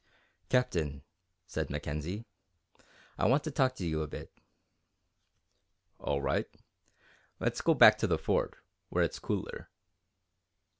"Captain," 0.49 1.03
said 1.45 1.69
Mackenzie, 1.69 2.25
"I 3.19 3.27
want 3.27 3.43
to 3.43 3.51
talk 3.51 3.75
to 3.75 3.85
you 3.85 4.01
a 4.01 4.07
bit." 4.07 4.33
"All 5.99 6.23
right 6.23 6.47
let's 7.39 7.61
go 7.61 7.75
back 7.75 7.99
to 7.99 8.07
the 8.07 8.17
Fort, 8.17 8.55
where 8.89 9.03
it's 9.03 9.19
cooler." 9.19 9.69